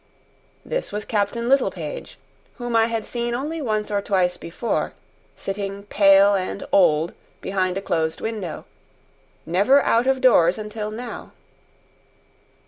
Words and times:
This 0.65 0.91
was 0.91 1.05
Captain 1.05 1.47
Littlepage, 1.47 2.17
whom 2.55 2.75
I 2.75 2.87
had 2.87 3.05
seen 3.05 3.35
only 3.35 3.61
once 3.61 3.91
or 3.91 4.01
twice 4.01 4.35
before, 4.35 4.93
sitting 5.35 5.83
pale 5.83 6.33
and 6.33 6.65
old 6.71 7.13
behind 7.39 7.77
a 7.77 7.83
closed 7.83 8.19
window; 8.19 8.65
never 9.45 9.79
out 9.83 10.07
of 10.07 10.19
doors 10.19 10.57
until 10.57 10.89
now. 10.89 11.33